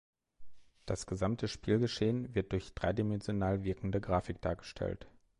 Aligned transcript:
Das 0.87 1.05
gesamte 1.05 1.47
Spielgeschehen 1.47 2.33
wird 2.33 2.53
durch 2.53 2.73
dreidimensional 2.73 3.63
wirkende 3.63 4.01
Grafik 4.01 4.41
dargestellt. 4.41 5.07